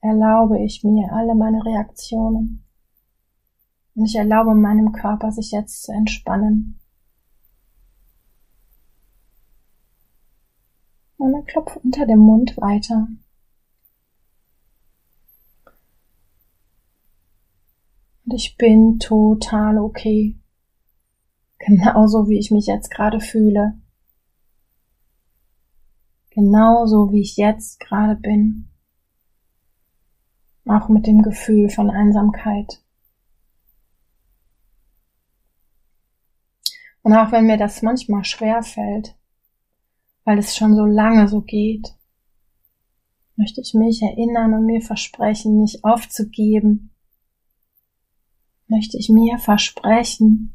erlaube 0.00 0.62
ich 0.62 0.84
mir 0.84 1.12
alle 1.12 1.34
meine 1.34 1.64
Reaktionen. 1.64 2.64
Und 3.94 4.04
ich 4.04 4.16
erlaube 4.16 4.54
meinem 4.54 4.92
Körper, 4.92 5.32
sich 5.32 5.52
jetzt 5.52 5.82
zu 5.82 5.92
entspannen. 5.92 6.78
Und 11.22 11.32
dann 11.32 11.44
klopfe 11.44 11.78
unter 11.78 12.06
dem 12.06 12.18
Mund 12.18 12.56
weiter. 12.56 13.06
Und 18.24 18.34
ich 18.34 18.56
bin 18.56 18.98
total 18.98 19.78
okay. 19.78 20.36
Genauso 21.58 22.28
wie 22.28 22.38
ich 22.38 22.50
mich 22.50 22.66
jetzt 22.66 22.90
gerade 22.90 23.20
fühle 23.20 23.74
genauso 26.34 27.12
wie 27.12 27.20
ich 27.20 27.36
jetzt 27.36 27.80
gerade 27.80 28.16
bin. 28.16 28.68
Auch 30.64 30.88
mit 30.88 31.06
dem 31.06 31.22
Gefühl 31.22 31.68
von 31.68 31.90
Einsamkeit. 31.90 32.82
Und 37.02 37.14
auch 37.14 37.32
wenn 37.32 37.46
mir 37.46 37.56
das 37.56 37.82
manchmal 37.82 38.24
schwer 38.24 38.62
fällt, 38.62 39.16
weil 40.24 40.38
es 40.38 40.56
schon 40.56 40.74
so 40.74 40.84
lange 40.84 41.28
so 41.28 41.40
geht, 41.40 41.94
möchte 43.36 43.60
ich 43.60 43.74
mich 43.74 44.02
erinnern 44.02 44.54
und 44.54 44.66
mir 44.66 44.80
versprechen, 44.80 45.60
nicht 45.60 45.84
aufzugeben. 45.84 46.90
Möchte 48.68 48.96
ich 48.98 49.08
mir 49.08 49.38
versprechen, 49.38 50.54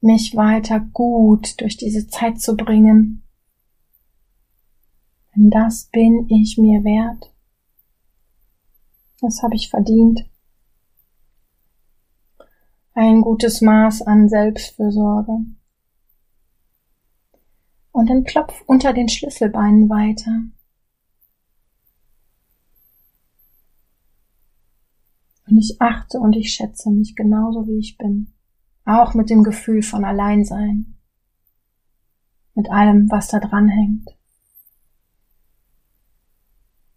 mich 0.00 0.34
weiter 0.34 0.80
gut 0.80 1.60
durch 1.60 1.76
diese 1.76 2.06
Zeit 2.06 2.40
zu 2.40 2.56
bringen 2.56 3.22
denn 5.34 5.50
das 5.50 5.86
bin 5.86 6.26
ich 6.28 6.58
mir 6.58 6.84
wert. 6.84 7.32
Das 9.20 9.42
habe 9.42 9.54
ich 9.54 9.70
verdient. 9.70 10.28
Ein 12.94 13.22
gutes 13.22 13.62
Maß 13.62 14.02
an 14.02 14.28
Selbstfürsorge. 14.28 15.38
Und 17.92 18.08
dann 18.08 18.24
klopf 18.24 18.62
unter 18.66 18.92
den 18.92 19.08
Schlüsselbeinen 19.08 19.88
weiter. 19.88 20.42
Und 25.46 25.58
ich 25.58 25.80
achte 25.80 26.18
und 26.18 26.34
ich 26.34 26.52
schätze 26.52 26.90
mich 26.90 27.14
genauso 27.14 27.66
wie 27.66 27.78
ich 27.78 27.98
bin. 27.98 28.32
Auch 28.86 29.12
mit 29.12 29.28
dem 29.28 29.42
Gefühl 29.42 29.82
von 29.82 30.04
Alleinsein. 30.04 30.96
Mit 32.54 32.70
allem, 32.70 33.10
was 33.10 33.28
da 33.28 33.38
dran 33.38 33.68
hängt. 33.68 34.16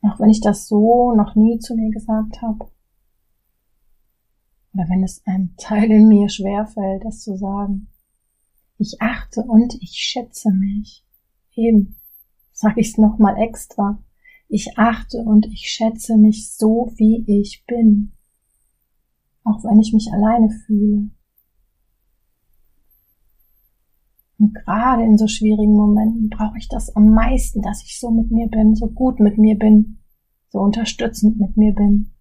Auch 0.01 0.19
wenn 0.19 0.29
ich 0.29 0.39
das 0.39 0.67
so 0.67 1.13
noch 1.13 1.35
nie 1.35 1.59
zu 1.59 1.75
mir 1.75 1.91
gesagt 1.91 2.41
habe. 2.41 2.69
Oder 4.73 4.89
wenn 4.89 5.03
es 5.03 5.21
einem 5.25 5.55
Teil 5.57 5.91
in 5.91 6.07
mir 6.07 6.29
schwerfällt, 6.29 7.03
das 7.03 7.19
zu 7.19 7.35
sagen. 7.35 7.87
Ich 8.77 9.01
achte 9.01 9.41
und 9.41 9.75
ich 9.81 9.91
schätze 9.91 10.51
mich. 10.51 11.05
Eben, 11.55 11.95
sag 12.51 12.77
ich's 12.77 12.97
nochmal 12.97 13.37
extra. 13.37 14.03
Ich 14.47 14.77
achte 14.77 15.19
und 15.19 15.45
ich 15.47 15.69
schätze 15.69 16.17
mich 16.17 16.51
so, 16.51 16.91
wie 16.95 17.23
ich 17.27 17.63
bin. 17.65 18.11
Auch 19.43 19.63
wenn 19.63 19.79
ich 19.79 19.93
mich 19.93 20.11
alleine 20.11 20.49
fühle. 20.49 21.09
Und 24.37 24.53
gerade 24.53 25.03
in 25.03 25.17
so 25.17 25.27
schwierigen 25.27 25.73
Momenten 25.73 26.29
brauche 26.29 26.57
ich 26.57 26.67
das 26.67 26.95
am 26.95 27.11
meisten, 27.11 27.61
dass 27.61 27.83
ich 27.83 27.99
so 27.99 28.11
mit 28.11 28.31
mir 28.31 28.47
bin, 28.47 28.75
so 28.75 28.87
gut 28.87 29.19
mit 29.19 29.37
mir 29.37 29.57
bin, 29.57 29.99
so 30.49 30.59
unterstützend 30.59 31.39
mit 31.39 31.55
mir 31.55 31.73
bin. 31.73 32.14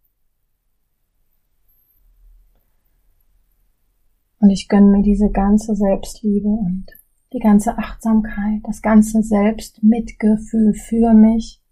Und 4.45 4.51
ich 4.51 4.69
gönne 4.69 4.89
mir 4.89 5.03
diese 5.03 5.31
ganze 5.31 5.75
Selbstliebe 5.75 6.49
und 6.49 6.85
die 7.33 7.39
ganze 7.39 7.79
Achtsamkeit, 7.79 8.61
das 8.65 8.83
ganze 8.83 9.23
Selbstmitgefühl 9.23 10.75
für 10.75 11.15
mich. 11.15 11.63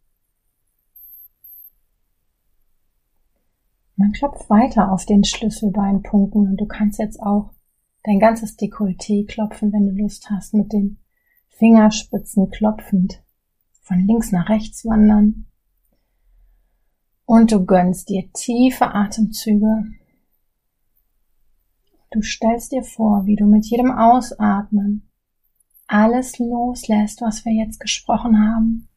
Man 3.97 4.13
klopft 4.13 4.49
weiter 4.49 4.91
auf 4.91 5.05
den 5.05 5.23
Schlüsselbeinpunkten 5.23 6.49
und 6.49 6.57
du 6.57 6.65
kannst 6.65 6.99
jetzt 6.99 7.21
auch 7.21 7.51
dein 8.05 8.19
ganzes 8.19 8.59
Dekolleté 8.59 9.27
klopfen, 9.27 9.71
wenn 9.71 9.95
du 9.95 10.03
Lust 10.03 10.31
hast, 10.31 10.55
mit 10.55 10.73
den 10.73 10.97
Fingerspitzen 11.51 12.51
klopfend 12.51 13.23
von 13.83 13.99
links 13.99 14.33
nach 14.33 14.49
rechts 14.49 14.87
wandern. 14.87 15.45
Und 17.27 17.53
du 17.53 17.67
gönnst 17.67 18.09
dir 18.09 18.33
tiefe 18.33 18.95
Atemzüge 18.95 19.85
Du 22.13 22.23
stellst 22.23 22.73
dir 22.73 22.85
vor, 22.85 23.27
wie 23.27 23.37
du 23.37 23.47
mit 23.47 23.67
jedem 23.67 23.91
Ausatmen 23.91 25.09
alles 25.87 26.39
loslässt, 26.39 27.21
was 27.21 27.45
wir 27.45 27.53
jetzt 27.53 27.81
gesprochen 27.81 28.39
haben 28.39 28.89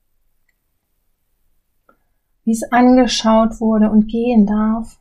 wie 2.46 2.52
es 2.52 2.64
angeschaut 2.72 3.60
wurde 3.60 3.90
und 3.90 4.08
gehen 4.08 4.46
darf. 4.46 5.00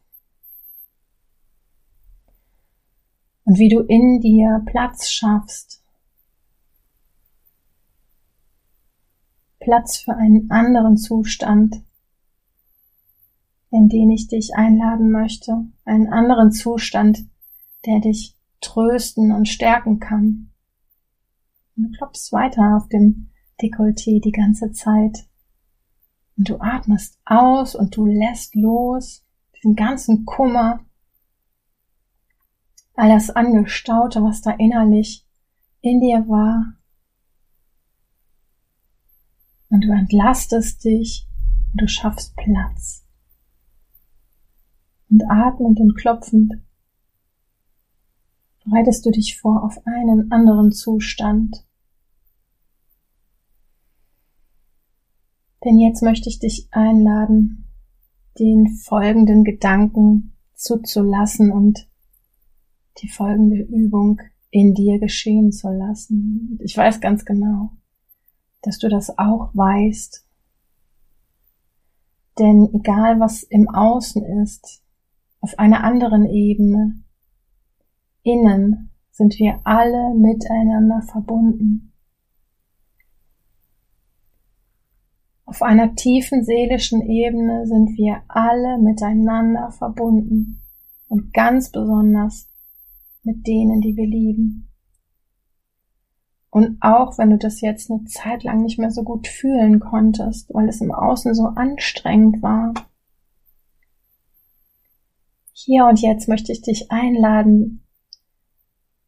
Und 3.45 3.59
wie 3.59 3.69
du 3.69 3.81
in 3.81 4.21
dir 4.21 4.63
Platz 4.65 5.11
schaffst. 5.11 5.83
Platz 9.61 9.99
für 9.99 10.15
einen 10.17 10.51
anderen 10.51 10.97
Zustand, 10.97 11.83
in 13.71 13.89
den 13.91 14.11
ich 14.11 14.29
dich 14.29 14.55
einladen 14.55 15.11
möchte. 15.11 15.67
Einen 15.85 16.11
anderen 16.11 16.53
Zustand, 16.53 17.27
der 17.87 18.01
dich 18.01 18.37
trösten 18.61 19.33
und 19.33 19.49
stärken 19.49 20.01
kann. 20.01 20.51
Und 21.77 21.85
du 21.85 21.91
klopfst 21.99 22.33
weiter 22.33 22.77
auf 22.77 22.89
dem 22.89 23.31
Dekolleté 23.61 24.21
die 24.21 24.33
ganze 24.33 24.73
Zeit. 24.73 25.27
Und 26.37 26.49
du 26.49 26.61
atmest 26.61 27.19
aus 27.25 27.75
und 27.75 27.97
du 27.97 28.07
lässt 28.07 28.55
los 28.55 29.25
diesen 29.65 29.77
ganzen 29.77 30.25
Kummer, 30.27 30.85
all 32.95 33.09
das 33.09 33.31
Angestaute, 33.31 34.23
was 34.23 34.43
da 34.43 34.51
innerlich 34.53 35.27
in 35.81 36.01
dir 36.01 36.29
war. 36.29 36.75
Und 39.71 39.81
du 39.85 39.91
entlastest 39.91 40.85
dich 40.85 41.27
und 41.73 41.81
du 41.81 41.89
schaffst 41.89 42.37
Platz. 42.37 43.07
Und 45.11 45.23
atmend 45.29 45.81
und 45.81 45.97
klopfend 45.97 46.53
bereitest 48.65 49.05
du 49.07 49.11
dich 49.11 49.39
vor 49.39 49.65
auf 49.65 49.87
einen 49.87 50.33
anderen 50.33 50.73
Zustand, 50.73 51.65
Denn 55.65 55.79
jetzt 55.79 56.03
möchte 56.03 56.29
ich 56.29 56.39
dich 56.39 56.69
einladen, 56.71 57.65
den 58.39 58.69
folgenden 58.69 59.45
Gedanken 59.45 60.37
zuzulassen 60.55 61.51
und 61.51 61.89
die 62.99 63.09
folgende 63.09 63.63
Übung 63.63 64.21
in 64.51 64.75
dir 64.75 64.99
geschehen 64.99 65.53
zu 65.53 65.69
lassen. 65.71 66.59
Ich 66.63 66.77
weiß 66.77 67.01
ganz 67.01 67.25
genau, 67.25 67.71
dass 68.63 68.79
du 68.79 68.89
das 68.89 69.19
auch 69.19 69.51
weißt. 69.55 70.27
Denn 72.39 72.69
egal 72.75 73.21
was 73.21 73.43
im 73.43 73.69
Außen 73.69 74.23
ist, 74.43 74.83
auf 75.41 75.59
einer 75.59 75.83
anderen 75.83 76.27
Ebene, 76.27 77.03
innen 78.25 78.91
sind 79.13 79.39
wir 79.39 79.61
alle 79.63 80.15
miteinander 80.15 81.03
verbunden. 81.03 81.93
Auf 85.45 85.63
einer 85.63 85.95
tiefen 85.95 86.45
seelischen 86.45 87.03
Ebene 87.03 87.67
sind 87.67 87.97
wir 87.97 88.23
alle 88.27 88.79
miteinander 88.79 89.71
verbunden 89.71 90.61
und 91.07 91.33
ganz 91.33 91.71
besonders 91.71 92.51
mit 93.23 93.47
denen, 93.47 93.81
die 93.81 93.97
wir 93.97 94.07
lieben. 94.07 94.69
Und 96.51 96.79
auch 96.81 97.19
wenn 97.19 97.31
du 97.31 97.39
das 97.39 97.61
jetzt 97.61 97.91
eine 97.91 98.05
Zeit 98.05 98.43
lang 98.43 98.63
nicht 98.63 98.79
mehr 98.79 98.91
so 98.91 99.03
gut 99.03 99.29
fühlen 99.29 99.81
konntest, 99.81 100.53
weil 100.55 100.69
es 100.69 100.81
im 100.81 100.93
Außen 100.93 101.35
so 101.35 101.47
anstrengend 101.47 102.43
war, 102.43 102.75
hier 105.53 105.87
und 105.87 106.01
jetzt 106.01 106.29
möchte 106.29 106.53
ich 106.53 106.63
dich 106.63 106.91
einladen, 106.91 107.84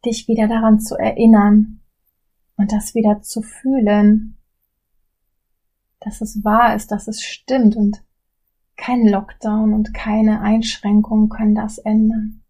dich 0.06 0.28
wieder 0.28 0.48
daran 0.48 0.80
zu 0.80 0.96
erinnern 0.96 1.80
und 2.56 2.72
das 2.72 2.94
wieder 2.94 3.20
zu 3.22 3.42
fühlen, 3.42 4.38
dass 6.00 6.20
es 6.20 6.44
wahr 6.44 6.74
ist, 6.74 6.90
dass 6.90 7.08
es 7.08 7.22
stimmt 7.22 7.76
und 7.76 8.02
kein 8.76 9.06
Lockdown 9.06 9.72
und 9.74 9.92
keine 9.94 10.40
Einschränkungen 10.40 11.28
können 11.28 11.54
das 11.54 11.78
ändern. 11.78 12.42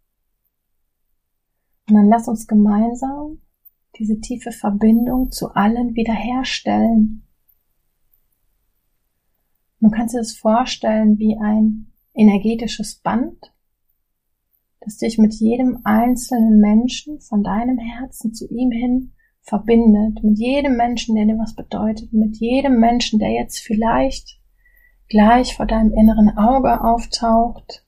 Und 1.89 1.95
dann 1.95 2.09
lass 2.09 2.29
uns 2.29 2.47
gemeinsam 2.47 3.39
diese 3.99 4.21
tiefe 4.21 4.53
Verbindung 4.53 5.31
zu 5.31 5.55
allen 5.55 5.95
wiederherstellen. 5.95 7.27
Du 9.81 9.91
kannst 9.91 10.15
dir 10.15 10.19
das 10.19 10.33
vorstellen 10.33 11.19
wie 11.19 11.39
ein 11.39 11.93
energetisches 12.13 12.97
Band, 12.97 13.53
das 14.87 14.99
dich 14.99 15.19
mit 15.19 15.35
jedem 15.35 15.81
einzelnen 15.83 16.61
Menschen 16.61 17.21
von 17.21 17.43
deinem 17.43 17.77
Herzen 17.77 18.33
zu 18.33 18.47
ihm 18.49 18.71
hin 18.71 19.13
verbindet, 19.43 20.23
mit 20.23 20.39
jedem 20.39 20.77
Menschen, 20.77 21.17
der 21.17 21.25
dir 21.25 21.39
was 21.39 21.57
bedeutet, 21.57 22.13
mit 22.13 22.37
jedem 22.37 22.79
Menschen, 22.79 23.19
der 23.19 23.31
jetzt 23.31 23.59
vielleicht 23.59 24.41
gleich 25.09 25.57
vor 25.57 25.67
deinem 25.67 25.93
inneren 25.93 26.39
Auge 26.39 26.85
auftaucht, 26.85 27.85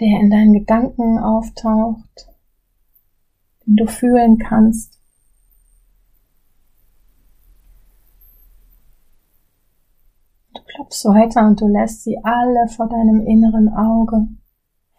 der 0.00 0.20
in 0.20 0.30
deinen 0.30 0.54
Gedanken 0.54 1.18
auftaucht, 1.18 2.28
den 3.66 3.76
du 3.76 3.86
fühlen 3.86 4.38
kannst. 4.38 4.98
Du 10.54 10.62
klopfst 10.62 11.04
weiter 11.04 11.46
und 11.46 11.60
du 11.60 11.68
lässt 11.68 12.04
sie 12.04 12.16
alle 12.22 12.68
vor 12.68 12.88
deinem 12.88 13.20
inneren 13.26 13.68
Auge 13.68 14.28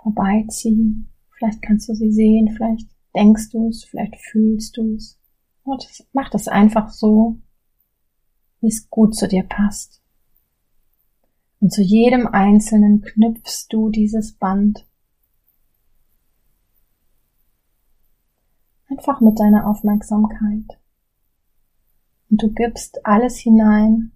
vorbeiziehen. 0.07 1.09
Vielleicht 1.37 1.61
kannst 1.61 1.89
du 1.89 1.93
sie 1.93 2.11
sehen, 2.11 2.53
vielleicht 2.55 2.87
denkst 3.15 3.49
du 3.51 3.69
es, 3.69 3.83
vielleicht 3.83 4.15
fühlst 4.15 4.77
du 4.77 4.95
es. 4.95 5.19
mach 6.13 6.29
das 6.29 6.47
einfach 6.47 6.89
so, 6.89 7.37
wie 8.61 8.67
es 8.67 8.89
gut 8.89 9.15
zu 9.15 9.27
dir 9.27 9.43
passt. 9.43 10.01
Und 11.59 11.71
zu 11.71 11.81
jedem 11.81 12.27
Einzelnen 12.27 13.01
knüpfst 13.01 13.67
du 13.69 13.89
dieses 13.89 14.33
Band. 14.33 14.87
Einfach 18.89 19.21
mit 19.21 19.39
deiner 19.39 19.67
Aufmerksamkeit. 19.67 20.79
Und 22.29 22.41
du 22.41 22.51
gibst 22.51 23.05
alles 23.05 23.37
hinein, 23.37 24.11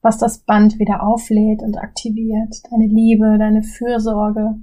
was 0.00 0.18
das 0.18 0.38
Band 0.38 0.78
wieder 0.78 1.02
auflädt 1.02 1.62
und 1.62 1.76
aktiviert. 1.76 2.62
Deine 2.70 2.86
Liebe, 2.86 3.36
deine 3.38 3.62
Fürsorge, 3.62 4.58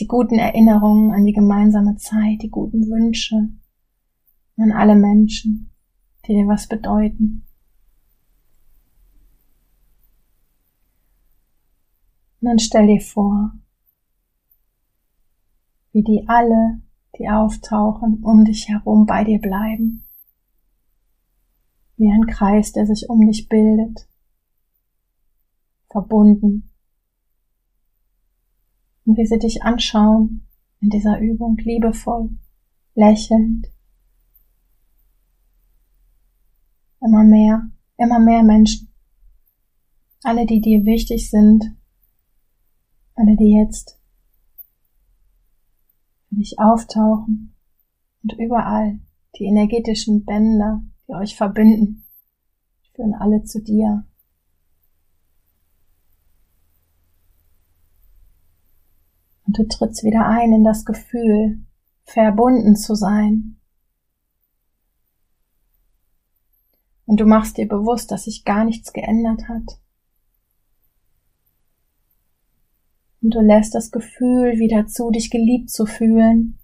die 0.00 0.06
guten 0.06 0.38
Erinnerungen 0.38 1.12
an 1.12 1.24
die 1.24 1.32
gemeinsame 1.32 1.96
Zeit, 1.96 2.42
die 2.42 2.48
guten 2.48 2.88
Wünsche 2.88 3.50
an 4.56 4.72
alle 4.72 4.96
Menschen, 4.96 5.70
die 6.26 6.32
dir 6.32 6.46
was 6.46 6.66
bedeuten. 6.66 7.44
Und 12.40 12.48
dann 12.48 12.58
stell 12.58 12.86
dir 12.86 13.00
vor, 13.00 13.52
wie 15.92 16.02
die 16.02 16.24
alle, 16.26 16.80
die 17.18 17.28
auftauchen, 17.28 18.22
um 18.24 18.44
dich 18.44 18.68
herum 18.68 19.04
bei 19.04 19.24
dir 19.24 19.38
bleiben. 19.38 20.04
Wie 21.96 22.10
ein 22.10 22.26
Kreis, 22.26 22.72
der 22.72 22.86
sich 22.86 23.10
um 23.10 23.26
dich 23.26 23.48
bildet. 23.48 24.08
Verbunden 25.90 26.69
und 29.04 29.16
wie 29.16 29.26
sie 29.26 29.38
dich 29.38 29.62
anschauen 29.62 30.46
in 30.80 30.90
dieser 30.90 31.18
Übung 31.18 31.56
liebevoll, 31.58 32.30
lächelnd. 32.94 33.66
Immer 37.00 37.24
mehr, 37.24 37.70
immer 37.96 38.18
mehr 38.18 38.42
Menschen. 38.42 38.88
Alle, 40.22 40.46
die 40.46 40.60
dir 40.60 40.84
wichtig 40.84 41.30
sind, 41.30 41.76
alle, 43.14 43.36
die 43.36 43.56
jetzt 43.58 43.98
für 46.28 46.36
dich 46.36 46.58
auftauchen 46.58 47.54
und 48.22 48.32
überall 48.38 49.00
die 49.38 49.44
energetischen 49.44 50.24
Bänder, 50.24 50.82
die 51.08 51.14
euch 51.14 51.36
verbinden, 51.36 52.04
führen 52.94 53.14
alle 53.14 53.44
zu 53.44 53.62
dir. 53.62 54.04
Und 59.50 59.58
du 59.58 59.66
trittst 59.66 60.04
wieder 60.04 60.28
ein 60.28 60.52
in 60.52 60.62
das 60.62 60.84
Gefühl, 60.84 61.58
verbunden 62.04 62.76
zu 62.76 62.94
sein. 62.94 63.56
Und 67.04 67.18
du 67.18 67.26
machst 67.26 67.56
dir 67.56 67.66
bewusst, 67.66 68.12
dass 68.12 68.26
sich 68.26 68.44
gar 68.44 68.64
nichts 68.64 68.92
geändert 68.92 69.48
hat. 69.48 69.80
Und 73.20 73.34
du 73.34 73.40
lässt 73.40 73.74
das 73.74 73.90
Gefühl 73.90 74.60
wieder 74.60 74.86
zu, 74.86 75.10
dich 75.10 75.32
geliebt 75.32 75.70
zu 75.70 75.84
fühlen. 75.84 76.60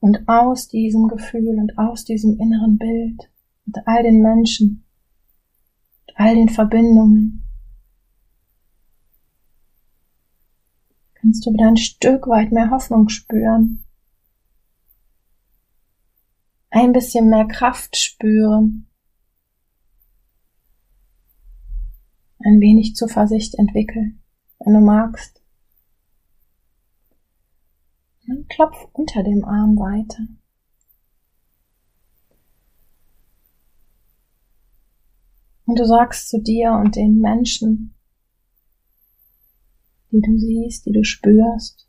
Und 0.00 0.28
aus 0.28 0.68
diesem 0.68 1.08
Gefühl 1.08 1.58
und 1.58 1.78
aus 1.78 2.04
diesem 2.04 2.38
inneren 2.38 2.76
Bild 2.76 3.30
und 3.64 3.88
all 3.88 4.02
den 4.02 4.20
Menschen, 4.20 4.84
und 6.08 6.20
all 6.20 6.34
den 6.34 6.50
Verbindungen, 6.50 7.43
kannst 11.24 11.46
du 11.46 11.54
wieder 11.54 11.68
ein 11.68 11.78
Stück 11.78 12.26
weit 12.26 12.52
mehr 12.52 12.68
Hoffnung 12.68 13.08
spüren. 13.08 13.82
Ein 16.68 16.92
bisschen 16.92 17.30
mehr 17.30 17.46
Kraft 17.46 17.96
spüren. 17.96 18.86
Ein 22.40 22.60
wenig 22.60 22.94
Zuversicht 22.94 23.54
entwickeln, 23.54 24.22
wenn 24.58 24.74
du 24.74 24.80
magst. 24.80 25.42
Und 28.28 28.46
klopf 28.50 28.76
unter 28.92 29.22
dem 29.22 29.46
Arm 29.46 29.78
weiter. 29.78 30.26
Und 35.64 35.78
du 35.78 35.86
sagst 35.86 36.28
zu 36.28 36.42
dir 36.42 36.72
und 36.72 36.96
den 36.96 37.16
Menschen, 37.16 37.93
die 40.14 40.20
du 40.20 40.38
siehst, 40.38 40.86
die 40.86 40.92
du 40.92 41.02
spürst. 41.02 41.88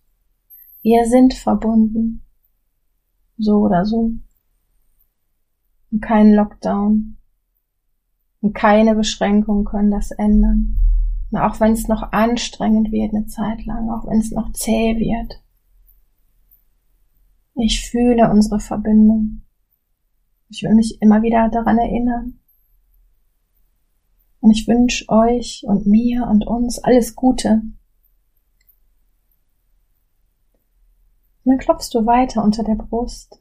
Wir 0.82 1.06
sind 1.06 1.36
verbunden. 1.36 2.26
So 3.38 3.58
oder 3.58 3.86
so. 3.86 4.14
Und 5.92 6.02
kein 6.02 6.34
Lockdown. 6.34 7.18
Und 8.42 8.54
keine 8.54 8.96
Beschränkungen 8.96 9.66
können 9.66 9.92
das 9.92 10.10
ändern. 10.12 10.78
Und 11.32 11.40
auch 11.40 11.60
wenn 11.60 11.74
es 11.74 11.88
noch 11.88 12.12
anstrengend 12.12 12.92
wird 12.92 13.14
eine 13.14 13.28
Zeit 13.28 13.66
lang, 13.66 13.90
auch 13.90 14.08
wenn 14.08 14.20
es 14.20 14.32
noch 14.32 14.52
zäh 14.54 14.98
wird. 14.98 15.42
Ich 17.56 17.90
fühle 17.90 18.30
unsere 18.32 18.60
Verbindung. 18.60 19.42
Ich 20.50 20.64
will 20.64 20.74
mich 20.74 21.02
immer 21.02 21.22
wieder 21.22 21.50
daran 21.50 21.78
erinnern. 21.78 22.40
Und 24.40 24.52
ich 24.52 24.68
wünsche 24.68 25.10
euch 25.10 25.64
und 25.66 25.86
mir 25.86 26.28
und 26.28 26.46
uns 26.46 26.80
alles 26.80 27.16
Gute. 27.16 27.62
Und 31.46 31.52
dann 31.52 31.60
klopfst 31.60 31.92
du 31.94 32.06
weiter 32.06 32.44
unter 32.44 32.64
der 32.64 32.74
Brust 32.74 33.40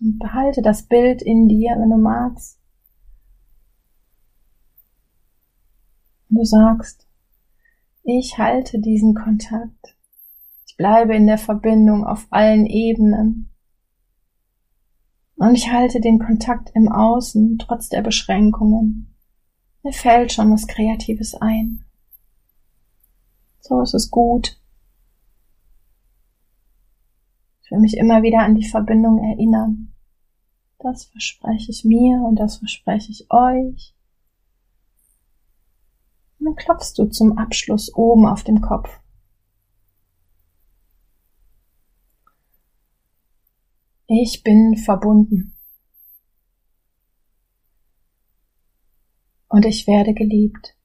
und 0.00 0.18
behalte 0.18 0.62
das 0.62 0.82
Bild 0.82 1.22
in 1.22 1.46
dir, 1.46 1.76
wenn 1.78 1.90
du 1.90 1.96
magst. 1.96 2.58
Und 6.28 6.38
du 6.38 6.44
sagst, 6.44 7.06
ich 8.02 8.36
halte 8.38 8.80
diesen 8.80 9.14
Kontakt. 9.14 9.96
Ich 10.66 10.76
bleibe 10.76 11.14
in 11.14 11.28
der 11.28 11.38
Verbindung 11.38 12.04
auf 12.04 12.26
allen 12.30 12.66
Ebenen. 12.66 13.50
Und 15.36 15.54
ich 15.54 15.70
halte 15.70 16.00
den 16.00 16.18
Kontakt 16.18 16.70
im 16.74 16.90
Außen 16.90 17.58
trotz 17.58 17.88
der 17.88 18.02
Beschränkungen. 18.02 19.14
Mir 19.82 19.92
fällt 19.92 20.32
schon 20.32 20.52
was 20.52 20.66
Kreatives 20.66 21.34
ein. 21.34 21.84
So 23.60 23.80
ist 23.82 23.94
es 23.94 24.10
gut. 24.10 24.60
Ich 27.70 27.72
will 27.72 27.82
mich 27.82 27.98
immer 27.98 28.24
wieder 28.24 28.40
an 28.40 28.56
die 28.56 28.68
Verbindung 28.68 29.22
erinnern. 29.22 29.94
Das 30.80 31.04
verspreche 31.04 31.70
ich 31.70 31.84
mir 31.84 32.20
und 32.20 32.34
das 32.34 32.56
verspreche 32.56 33.12
ich 33.12 33.30
euch. 33.30 33.94
Und 36.40 36.46
dann 36.46 36.56
klopfst 36.56 36.94
du 36.96 37.04
zum 37.04 37.38
Abschluss 37.38 37.94
oben 37.94 38.26
auf 38.26 38.42
dem 38.42 38.60
Kopf. 38.60 38.90
Ich 44.08 44.42
bin 44.42 44.76
verbunden. 44.76 45.56
Und 49.46 49.64
ich 49.64 49.86
werde 49.86 50.12
geliebt. 50.12 50.76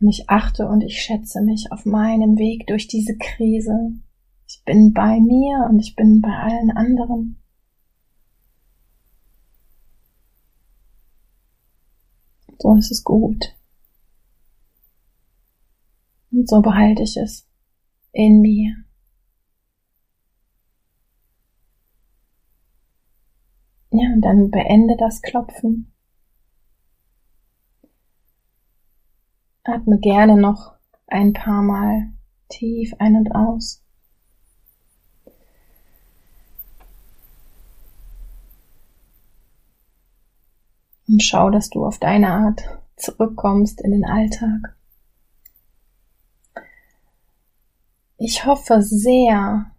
Und 0.00 0.08
ich 0.08 0.28
achte 0.30 0.68
und 0.68 0.82
ich 0.82 1.00
schätze 1.00 1.42
mich 1.42 1.72
auf 1.72 1.84
meinem 1.84 2.38
Weg 2.38 2.66
durch 2.66 2.86
diese 2.86 3.16
Krise. 3.16 3.92
Ich 4.46 4.62
bin 4.64 4.92
bei 4.92 5.20
mir 5.20 5.66
und 5.68 5.80
ich 5.80 5.96
bin 5.96 6.20
bei 6.20 6.30
allen 6.30 6.70
anderen. 6.70 7.42
So 12.58 12.74
ist 12.76 12.90
es 12.90 13.04
gut. 13.04 13.54
Und 16.30 16.48
so 16.48 16.60
behalte 16.60 17.02
ich 17.02 17.16
es 17.16 17.46
in 18.12 18.40
mir. 18.40 18.76
Ja, 23.90 24.12
und 24.12 24.20
dann 24.20 24.50
beende 24.50 24.96
das 24.96 25.22
Klopfen 25.22 25.92
Atme 29.68 29.98
gerne 29.98 30.36
noch 30.36 30.72
ein 31.06 31.34
paar 31.34 31.62
Mal 31.62 32.10
tief 32.48 32.94
ein 32.98 33.16
und 33.16 33.34
aus. 33.34 33.82
Und 41.06 41.22
schau, 41.22 41.50
dass 41.50 41.68
du 41.68 41.84
auf 41.84 41.98
deine 41.98 42.30
Art 42.30 42.62
zurückkommst 42.96 43.80
in 43.82 43.92
den 43.92 44.04
Alltag. 44.04 44.74
Ich 48.16 48.44
hoffe 48.46 48.82
sehr, 48.82 49.70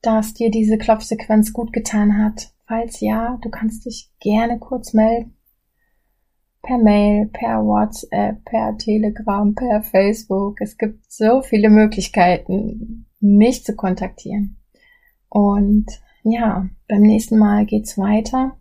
dass 0.00 0.34
dir 0.34 0.50
diese 0.50 0.78
Klopfsequenz 0.78 1.52
gut 1.52 1.72
getan 1.72 2.18
hat. 2.18 2.52
Falls 2.66 3.00
ja, 3.00 3.38
du 3.42 3.50
kannst 3.50 3.84
dich 3.84 4.10
gerne 4.18 4.58
kurz 4.58 4.92
melden 4.92 5.35
per 6.66 6.78
Mail, 6.78 7.26
per 7.26 7.64
WhatsApp, 7.64 8.44
per 8.44 8.76
Telegram, 8.76 9.54
per 9.54 9.82
Facebook. 9.82 10.60
Es 10.60 10.76
gibt 10.76 11.10
so 11.10 11.40
viele 11.40 11.70
Möglichkeiten, 11.70 13.06
mich 13.20 13.64
zu 13.64 13.76
kontaktieren. 13.76 14.56
Und 15.28 15.86
ja, 16.24 16.68
beim 16.88 17.02
nächsten 17.02 17.38
Mal 17.38 17.66
geht's 17.66 17.96
weiter. 17.96 18.56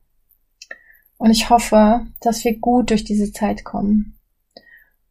Und 1.17 1.31
ich 1.31 1.49
hoffe, 1.49 2.05
dass 2.21 2.43
wir 2.43 2.59
gut 2.59 2.91
durch 2.91 3.03
diese 3.03 3.31
Zeit 3.31 3.63
kommen. 3.63 4.19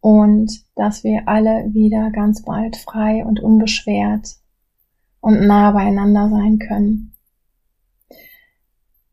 Und 0.01 0.65
dass 0.77 1.03
wir 1.03 1.27
alle 1.27 1.73
wieder 1.73 2.11
ganz 2.11 2.43
bald 2.43 2.77
frei 2.77 3.25
und 3.25 3.41
unbeschwert 3.41 4.37
und 5.21 5.47
nah 5.47 5.73
beieinander 5.73 6.29
sein 6.31 6.59
können. 6.59 7.13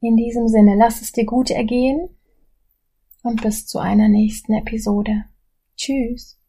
In 0.01 0.17
diesem 0.17 0.47
Sinne, 0.47 0.75
lass 0.75 1.01
es 1.01 1.11
dir 1.13 1.25
gut 1.25 1.49
ergehen 1.49 2.09
und 3.21 3.41
bis 3.41 3.67
zu 3.67 3.79
einer 3.79 4.09
nächsten 4.09 4.53
Episode. 4.53 5.25
Tschüss. 5.77 6.40